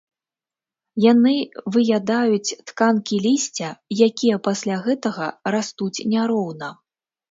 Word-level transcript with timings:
Яны 1.11 1.33
выядаюць 1.75 2.55
тканкі 2.71 3.21
лісця, 3.29 3.69
якія 4.09 4.43
пасля 4.51 4.83
гэтага 4.91 5.33
растуць 5.55 5.97
няроўна. 6.13 6.77